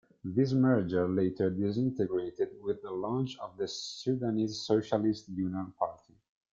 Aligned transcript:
This 0.23 0.51
merger 0.51 1.07
later 1.07 1.51
disintegrated 1.51 2.59
with 2.63 2.81
the 2.81 2.89
launch 2.89 3.37
of 3.37 3.55
the 3.55 3.67
Sudanese 3.67 4.59
Socialist 4.59 5.29
Union 5.29 5.71
Party. 5.77 6.15